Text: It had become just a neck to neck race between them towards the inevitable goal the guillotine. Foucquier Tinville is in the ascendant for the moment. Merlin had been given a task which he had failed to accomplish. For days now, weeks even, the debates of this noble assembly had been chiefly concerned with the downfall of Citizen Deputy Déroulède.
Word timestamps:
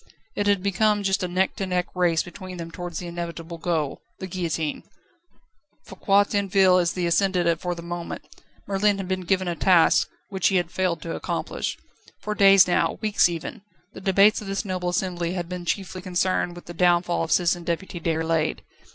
It 0.35 0.47
had 0.47 0.63
become 0.63 1.03
just 1.03 1.21
a 1.21 1.27
neck 1.27 1.55
to 1.57 1.67
neck 1.67 1.85
race 1.95 2.23
between 2.23 2.57
them 2.57 2.71
towards 2.71 2.97
the 2.97 3.05
inevitable 3.05 3.59
goal 3.59 4.01
the 4.17 4.25
guillotine. 4.25 4.81
Foucquier 5.85 6.25
Tinville 6.25 6.79
is 6.81 6.95
in 6.95 6.95
the 6.95 7.05
ascendant 7.07 7.61
for 7.61 7.75
the 7.75 7.83
moment. 7.83 8.25
Merlin 8.65 8.97
had 8.97 9.07
been 9.07 9.21
given 9.21 9.47
a 9.47 9.55
task 9.55 10.09
which 10.29 10.47
he 10.47 10.55
had 10.55 10.71
failed 10.71 11.03
to 11.03 11.15
accomplish. 11.15 11.77
For 12.19 12.33
days 12.33 12.67
now, 12.67 12.97
weeks 12.99 13.29
even, 13.29 13.61
the 13.93 14.01
debates 14.01 14.41
of 14.41 14.47
this 14.47 14.65
noble 14.65 14.89
assembly 14.89 15.33
had 15.33 15.47
been 15.47 15.65
chiefly 15.65 16.01
concerned 16.01 16.55
with 16.55 16.65
the 16.65 16.73
downfall 16.73 17.21
of 17.23 17.31
Citizen 17.31 17.63
Deputy 17.63 17.99
Déroulède. 17.99 18.61